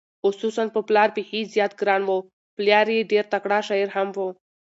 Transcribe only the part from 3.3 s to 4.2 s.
تکړه شاعر هم و،